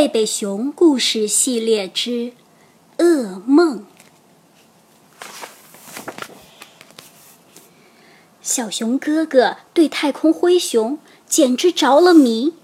[0.00, 2.32] 贝贝熊故事系列之
[2.96, 3.84] 噩梦。
[8.40, 12.54] 小熊哥哥对太空灰熊简直着了迷。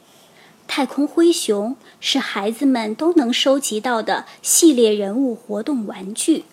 [0.67, 6.47] 太空灰熊是孩子们都能收集到的系列人物活动玩具。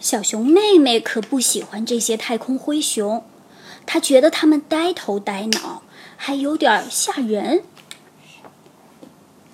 [0.00, 3.24] 小熊妹妹可不喜欢这些太空灰熊，
[3.86, 5.82] 她觉得它们呆头呆脑，
[6.16, 7.62] 还有点吓人。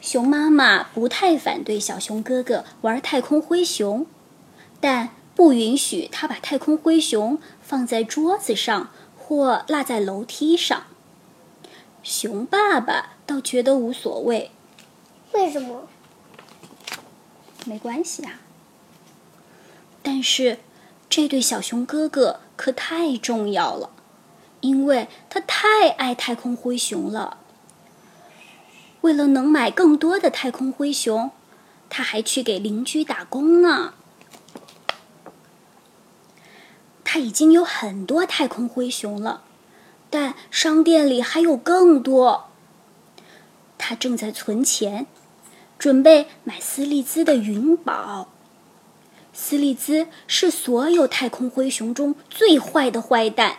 [0.03, 4.05] 熊妈妈不太反对小熊哥哥玩太空灰熊，
[4.81, 10.83] 但不允许他把太空灰熊放在桌子上或落在楼梯上。
[12.03, 14.51] 熊爸爸倒觉得无所谓。
[15.35, 15.89] 为什么？
[17.65, 18.41] 没关系啊。
[20.03, 20.59] 但是，
[21.09, 23.91] 这对小熊哥哥可太重要了，
[24.63, 27.39] 因为他太爱太空灰熊了。
[29.03, 31.31] 为了能买更多的太空灰熊，
[31.89, 33.95] 他还去给邻居打工呢。
[37.05, 39.43] 他已经有很多太空灰熊了，
[40.09, 42.49] 但商店里还有更多。
[43.77, 45.07] 他正在存钱，
[45.79, 48.29] 准备买斯利兹的云宝。
[49.35, 53.57] 斯利兹是所有太空灰熊中最坏的坏蛋，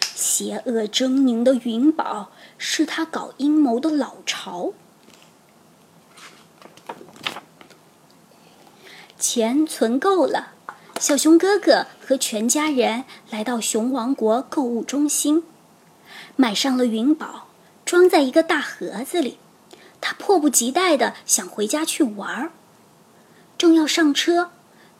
[0.00, 4.72] 邪恶狰狞的云宝是他搞阴谋的老巢。
[9.18, 10.52] 钱存够了，
[11.00, 15.42] 小熊哥哥和全家人来到熊王国购物中心，
[16.36, 17.48] 买上了云宝，
[17.84, 19.38] 装在一个大盒子里。
[20.00, 22.50] 他迫不及待的想回家去玩儿，
[23.56, 24.50] 正要上车，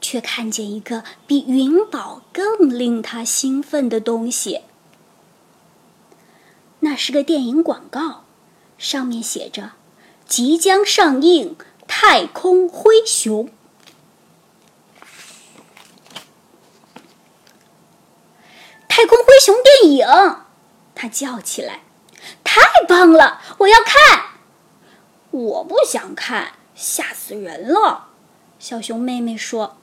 [0.00, 4.62] 却看见一个比云宝更令他兴奋的东西。
[6.80, 8.24] 那是个电影广告，
[8.78, 9.72] 上面写着
[10.26, 11.56] ：“即将上映
[11.86, 13.46] 《太空灰熊》。”
[19.46, 20.04] 熊电影，
[20.96, 21.82] 他叫起来
[22.42, 23.40] ：“太棒了！
[23.58, 24.30] 我要看！”
[25.30, 28.08] 我不想看，吓死人了。
[28.58, 29.76] 小熊妹妹说：“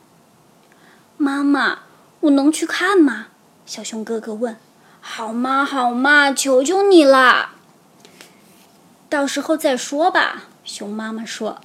[1.16, 1.80] 妈妈，
[2.20, 3.28] 我能去看吗？”
[3.66, 4.58] 小熊哥哥问。
[5.00, 7.54] “好嘛，好嘛，求求你啦！”
[9.08, 10.44] 到时候再说吧。
[10.66, 11.62] 熊妈妈说。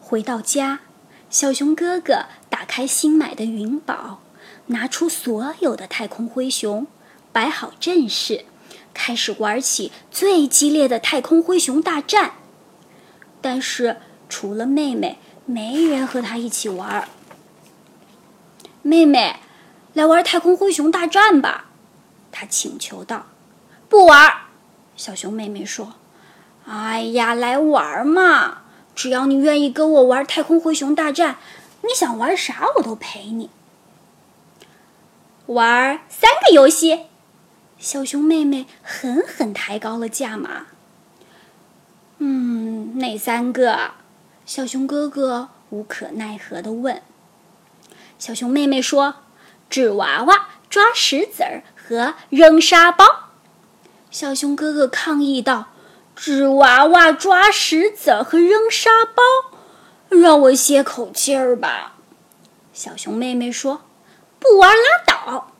[0.00, 0.82] 回到家，
[1.28, 4.20] 小熊哥哥打开新买的云宝。
[4.66, 6.86] 拿出所有的太空灰熊，
[7.32, 8.44] 摆好阵势，
[8.92, 12.32] 开始玩起最激烈的太空灰熊大战。
[13.40, 13.98] 但是
[14.28, 17.08] 除了妹妹，没人和他一起玩。
[18.82, 19.36] 妹妹，
[19.92, 21.66] 来玩太空灰熊大战吧，
[22.32, 23.26] 他请求道。
[23.88, 24.32] 不玩，
[24.96, 25.94] 小熊妹妹说。
[26.66, 28.62] 哎呀，来玩嘛！
[28.94, 31.36] 只要你愿意跟我玩太空灰熊大战，
[31.82, 33.50] 你想玩啥我都陪你。
[35.46, 37.06] 玩三个游戏，
[37.78, 40.66] 小熊妹妹狠狠抬高了价码。
[42.18, 43.90] 嗯，哪三个？
[44.46, 47.02] 小熊哥哥无可奈何的问。
[48.18, 49.16] 小熊妹妹说
[49.68, 53.04] ：“纸娃娃、抓石子儿和扔沙包。”
[54.10, 55.68] 小熊哥哥抗议道
[56.16, 59.22] ：“纸娃娃、抓石子儿和扔沙包，
[60.08, 61.96] 让我歇口气儿吧。”
[62.72, 63.82] 小熊妹妹说
[64.44, 65.50] ：“不玩拉倒。”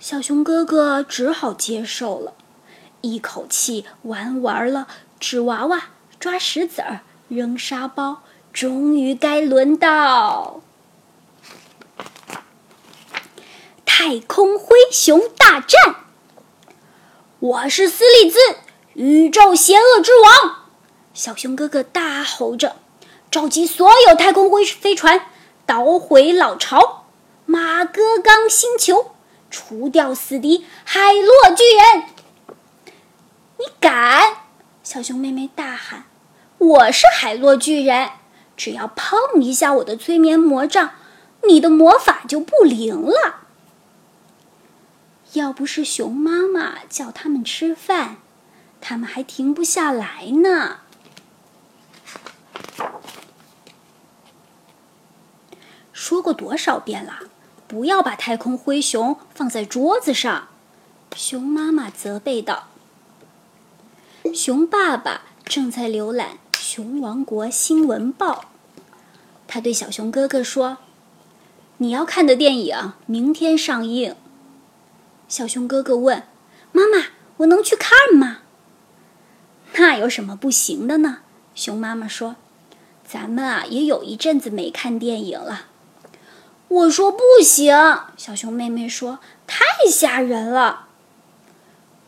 [0.00, 2.32] 小熊哥哥只好接受了，
[3.02, 4.88] 一口气玩完了
[5.20, 10.60] 纸娃娃、抓石子儿、扔沙包，终于该轮到
[13.84, 15.96] 太空灰熊大战。
[17.38, 18.38] 我是斯利兹，
[18.94, 20.64] 宇宙邪恶之王！
[21.14, 22.76] 小熊哥哥大吼着，
[23.30, 25.26] 召集所有太空灰飞船，
[25.64, 27.01] 捣毁老巢——
[27.52, 29.14] 马戈刚星球。
[29.50, 32.04] 除掉死敌海洛巨人！
[33.58, 34.38] 你敢？
[34.82, 36.06] 小熊妹妹大喊
[36.56, 38.12] ：“我是海洛巨人，
[38.56, 40.92] 只要碰一下我的催眠魔杖，
[41.46, 43.40] 你的魔法就不灵了。”
[45.34, 48.16] 要不是熊妈妈叫他们吃饭，
[48.80, 50.78] 他们还停不下来呢。
[55.92, 57.24] 说过多少遍了？
[57.72, 60.48] 不要把太空灰熊放在桌子上，
[61.16, 62.68] 熊妈妈责备道。
[64.34, 68.44] 熊爸爸正在浏览《熊王国新闻报》，
[69.48, 70.76] 他对小熊哥哥说
[71.78, 74.16] ：“你要看的电影明天上映。”
[75.26, 76.24] 小熊哥哥问
[76.72, 77.06] ：“妈妈，
[77.38, 78.40] 我能去看吗？”
[79.76, 81.20] 那有什么不行的呢？
[81.54, 82.36] 熊妈妈说
[83.08, 85.68] ：“咱们啊，也有一阵子没看电影了。”
[86.72, 87.74] 我说：“不行。”
[88.16, 90.88] 小熊妹妹说：“太吓人了。”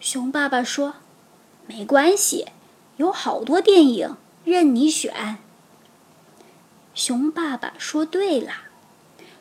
[0.01, 0.95] 熊爸爸说
[1.67, 2.47] ：“没关系，
[2.97, 5.37] 有好多电影任你选。”
[6.95, 8.53] 熊爸爸说：“对了，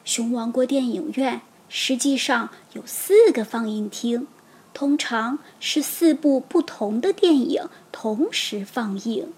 [0.04, 4.28] 熊王国电影院实际上有四个放映厅，
[4.74, 9.32] 通常是四部不同的电影同时放映。”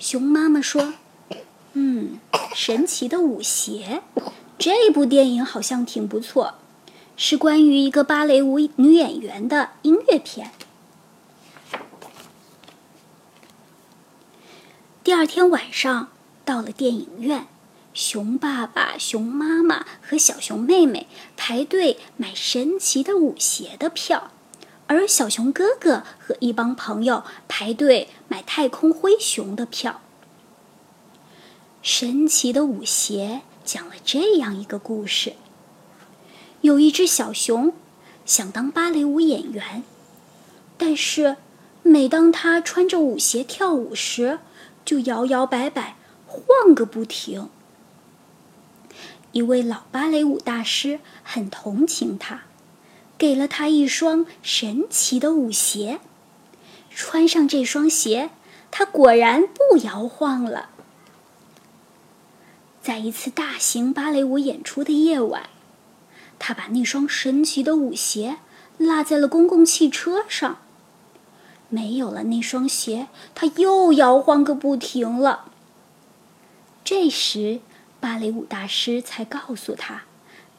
[0.00, 0.94] 熊妈妈说
[1.74, 2.18] ：“嗯，
[2.54, 4.02] 神奇的舞鞋，
[4.58, 6.54] 这部电影好像挺不错，
[7.16, 10.50] 是关于一个芭蕾舞女演员的音乐片。”
[15.04, 16.08] 第二天晚上。
[16.44, 17.46] 到了电影院，
[17.94, 24.32] 熊爸爸、熊妈妈和小熊妹妹排队买神奇的舞鞋的票，
[24.88, 30.01] 而小熊哥哥和一帮朋友排队买太空灰熊的票。
[31.82, 35.32] 神奇的舞鞋讲了这样一个故事：
[36.60, 37.74] 有一只小熊
[38.24, 39.82] 想当芭蕾舞演员，
[40.78, 41.38] 但是
[41.82, 44.38] 每当他穿着舞鞋跳舞时，
[44.84, 45.96] 就摇摇摆摆。
[46.26, 47.50] 晃个不停。
[49.32, 52.44] 一位老芭蕾舞大师很同情他，
[53.18, 55.98] 给了他一双神奇的舞鞋。
[56.88, 58.30] 穿上这双鞋，
[58.70, 60.70] 他果然不摇晃了。
[62.82, 65.48] 在一次大型芭蕾舞演出的夜晚，
[66.40, 68.38] 他把那双神奇的舞鞋
[68.76, 70.58] 落在了公共汽车上。
[71.68, 73.06] 没有了那双鞋，
[73.36, 75.52] 他又摇晃个不停了。
[76.84, 77.60] 这时，
[78.00, 80.02] 芭蕾舞大师才告诉他，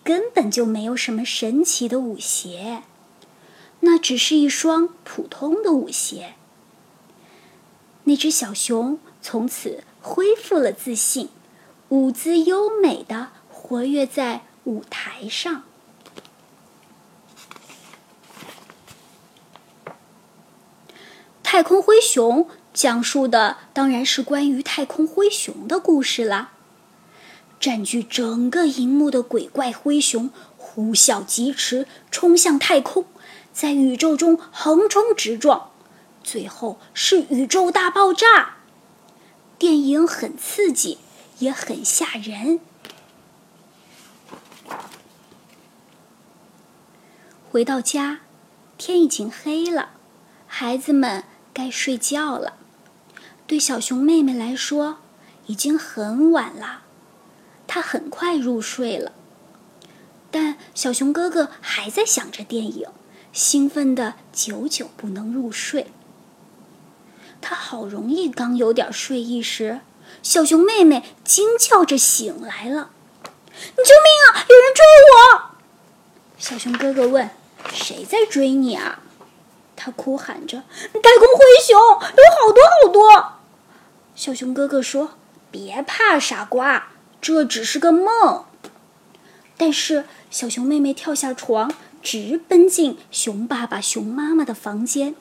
[0.01, 2.83] 根本就没有什么神奇的舞鞋，
[3.81, 6.35] 那只是一双普通的舞鞋。
[8.05, 11.29] 那只小熊从此恢复了自信，
[11.89, 15.63] 舞姿优美的活跃在舞台上。
[21.41, 22.49] 太空灰熊。
[22.73, 26.53] 讲述的当然是关于太空灰熊的故事了。
[27.59, 33.05] 占据整个荧幕的鬼怪灰熊呼啸疾驰，冲向太空，
[33.53, 35.69] 在宇宙中横冲直撞，
[36.23, 38.55] 最后是宇宙大爆炸。
[39.59, 40.97] 电影很刺激，
[41.43, 42.61] 也很吓人。
[47.51, 48.21] 回到家，
[48.77, 49.91] 天已经黑了，
[50.47, 52.53] 孩子们该睡觉了。
[53.45, 54.99] 对小熊妹妹来说，
[55.47, 56.83] 已经很晚了，
[57.67, 59.11] 她很快入睡了。
[60.31, 62.87] 但小熊哥哥还在想着电影，
[63.33, 65.87] 兴奋的久久不能入睡。
[67.39, 69.81] 他好容易刚有点睡意时，
[70.21, 72.91] 小熊妹妹惊叫着醒来了
[73.53, 74.45] ：“你救命啊！
[74.47, 75.41] 有人追我！”
[76.37, 77.29] 小熊哥哥问
[77.73, 79.01] ：“谁在追你啊？”
[79.75, 83.33] 他哭喊着：“太空灰熊，有好多好多！”
[84.15, 85.15] 小熊哥哥说
[85.51, 86.89] ：“别怕，傻瓜，
[87.19, 88.45] 这只是个梦。”
[89.57, 95.15] 但是小熊妹妹跳下床，直奔进熊爸爸、熊妈妈的房间。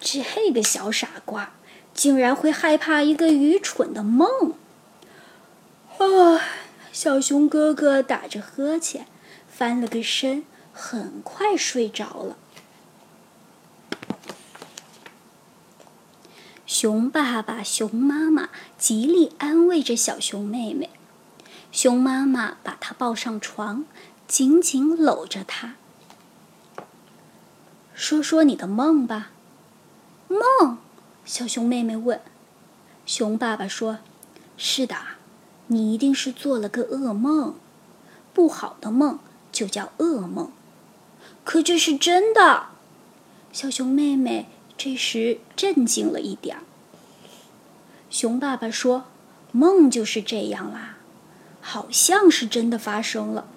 [0.00, 1.52] 这个小傻瓜
[1.98, 4.52] 竟然会害怕一个愚蠢的梦！
[5.98, 6.40] 啊，
[6.92, 9.08] 小熊哥哥打着呵欠，
[9.48, 12.36] 翻了个身，很快睡着了。
[16.64, 20.90] 熊爸爸、熊妈妈极力安慰着小熊妹妹。
[21.72, 23.84] 熊妈妈把她抱上床，
[24.28, 25.74] 紧紧搂着她。
[27.92, 29.32] 说说你的梦吧。
[30.28, 30.78] 梦？
[31.28, 32.22] 小熊妹妹问。
[33.04, 33.98] 熊爸爸说
[34.56, 34.96] ：“是的，
[35.66, 37.56] 你一定是做了个噩梦，
[38.32, 39.18] 不好的梦
[39.52, 40.50] 就叫噩梦。
[41.44, 42.68] 可这是真的。”
[43.52, 44.46] 小熊妹妹。
[44.78, 46.62] 这时震惊了一点儿。
[48.08, 49.06] 熊爸爸说
[49.50, 50.98] ：“梦就是这样啦，
[51.60, 53.48] 好像是真的发生了，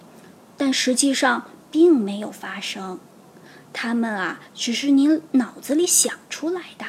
[0.57, 2.99] 但实际上并没有发生。
[3.71, 6.85] 他们啊，只是你脑子里想出来的。”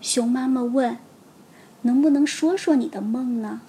[0.00, 0.98] 熊妈妈问
[1.82, 3.60] ：“能不能说说你的梦呢？”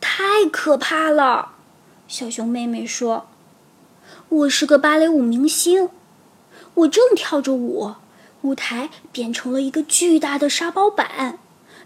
[0.00, 1.52] 太可怕了，
[2.08, 3.26] 小熊妹妹说。
[4.30, 5.90] 我是个芭蕾舞明星，
[6.74, 7.94] 我正跳着舞，
[8.42, 11.38] 舞台变成了一个巨大的沙包板，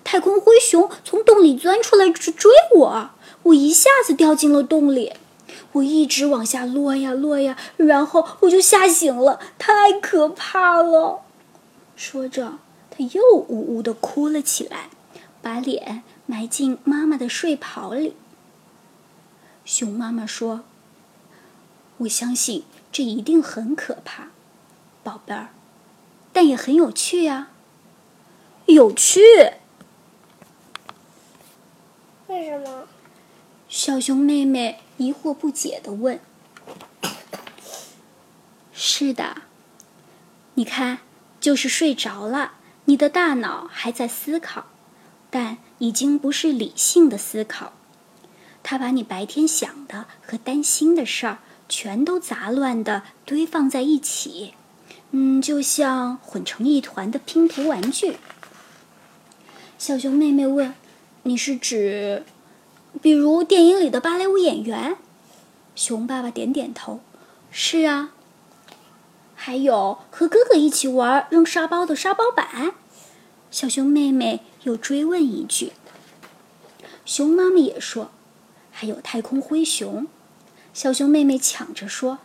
[0.04, 3.10] 太空灰熊从洞里钻出来去追我，
[3.42, 5.14] 我一下子掉进了洞里，
[5.72, 11.22] 我一直往下落呀落呀，然后我就吓醒了，太可怕了。”
[11.94, 12.58] 说着，
[12.90, 14.90] 他又呜呜的哭了起来，
[15.42, 18.14] 把脸埋进妈妈的睡袍里。
[19.64, 20.62] 熊妈妈说
[21.98, 24.28] ：“我相信这一定很可怕，
[25.02, 25.48] 宝贝儿，
[26.32, 27.48] 但也很有趣呀。”
[28.66, 29.20] 有趣？
[32.26, 32.86] 为什么？
[33.68, 36.20] 小熊妹妹疑惑不解的问。
[38.72, 39.42] “是的，
[40.54, 40.98] 你看，
[41.40, 42.52] 就是睡着了，
[42.84, 44.66] 你的大脑还在思考，
[45.30, 47.72] 但已经不是理性的思考。”
[48.62, 51.38] 他把你白天想的和担心的事儿
[51.70, 54.52] 全都杂乱的堆放在一起，
[55.12, 58.18] 嗯，就像混成一团的拼图玩具。
[59.78, 60.74] 小熊妹妹问
[61.22, 62.24] ：“你是指，
[63.00, 64.96] 比如电影里的芭蕾舞演员？”
[65.74, 67.00] 熊爸爸点点头
[67.50, 68.10] ：“是啊。”
[69.34, 72.74] 还有和哥哥一起玩扔沙包的沙包板。
[73.50, 75.72] 小熊妹妹又追问一句。
[77.04, 78.10] 熊妈妈也说。
[78.80, 80.06] 还有太空灰熊，
[80.72, 82.18] 小熊妹妹抢着说：“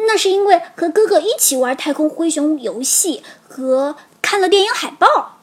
[0.00, 5.37] 那是因为和哥哥一起玩太空灰熊游戏和看了电影海报。”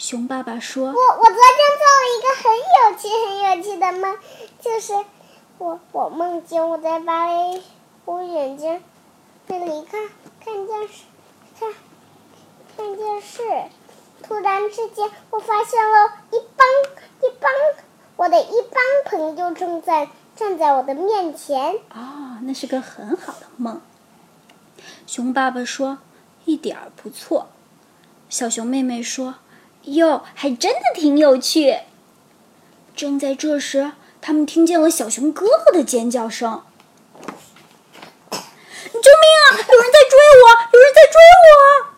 [0.00, 1.36] 熊爸爸说：“我我昨天
[1.76, 4.18] 做了一个很有趣、很有趣的梦，
[4.58, 5.04] 就是
[5.58, 7.62] 我我梦见我在芭蕾
[8.06, 8.82] 舞眼睛
[9.46, 10.08] 那里看
[10.42, 11.04] 看电视，
[11.60, 11.74] 看
[12.74, 13.42] 看电视，
[14.22, 16.66] 突然之间我发现了一帮
[17.20, 17.52] 一帮。”
[18.16, 21.74] 我的一帮朋友正在站在我的面前。
[21.90, 23.82] 哦，那是个很好的梦。
[25.06, 25.98] 熊爸爸说
[26.46, 27.48] ：“一点儿不错。”
[28.30, 29.34] 小熊妹妹说
[29.82, 31.78] ：“哟，还真的挺有趣。”
[32.96, 36.64] 正在这时，他们听见了小熊哥哥的尖叫声
[38.30, 38.42] ：“救命
[38.92, 39.56] 啊！
[39.56, 40.44] 有人在追我！
[40.72, 41.94] 有人在追我！”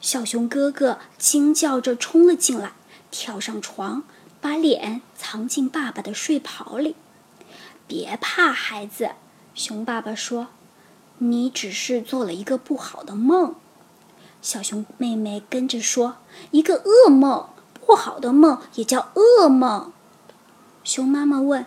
[0.00, 2.72] 小熊哥哥惊叫着冲了进来，
[3.10, 4.04] 跳上床。
[4.42, 6.96] 把脸藏进爸爸的睡袍里，
[7.86, 9.10] 别怕，孩子。
[9.54, 10.46] 熊爸爸说
[11.18, 13.56] ：“你只是做了一个不好的梦。”
[14.42, 16.16] 小熊妹妹跟着说
[16.50, 17.48] ：“一个噩梦，
[17.86, 19.92] 不好的梦也叫噩梦。”
[20.82, 21.66] 熊妈妈问：“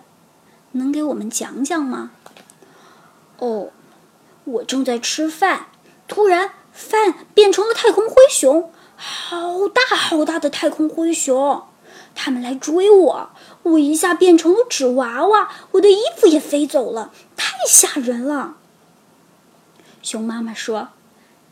[0.74, 2.12] 能给我们讲讲吗？”
[3.38, 3.70] 哦，
[4.46, 5.68] 我正在吃饭，
[6.08, 11.64] 突然饭变成了太空灰熊，好大好大的太空灰熊。
[12.16, 13.30] 他们来追我，
[13.64, 18.56] 我一下变成了纸娃娃，我的衣服也飞走了，太吓人了。
[20.02, 20.90] 熊妈妈说：“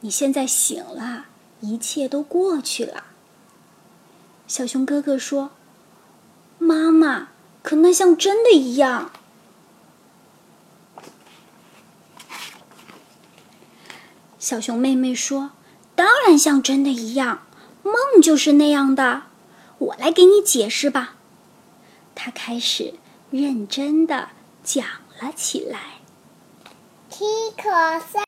[0.01, 1.25] 你现在醒了，
[1.61, 3.05] 一切都过去了。”
[4.47, 5.51] 小熊哥哥说
[6.59, 7.29] ：“妈妈，
[7.63, 9.11] 可那像真的一样。”
[14.37, 15.51] 小熊妹妹说
[15.95, 17.45] ：“当然像真的一样，
[17.83, 19.23] 梦就是那样的。”
[19.81, 21.15] 我来给你解释吧。
[22.13, 22.95] 他开始
[23.31, 24.29] 认真的
[24.63, 24.85] 讲
[25.19, 26.01] 了起来。
[27.09, 27.23] T
[27.57, 27.63] 可
[27.99, 28.19] 三。